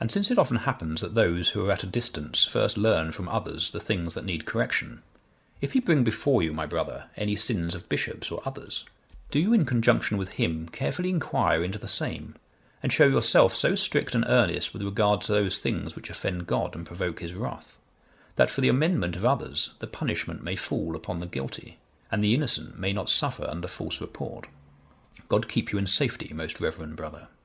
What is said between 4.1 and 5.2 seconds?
that need correction,